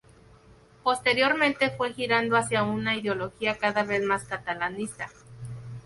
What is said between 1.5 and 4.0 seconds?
fue girando hacia una ideología cada